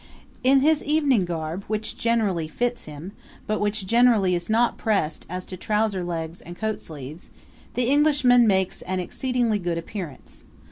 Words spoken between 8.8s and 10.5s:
an exceedingly good appearance.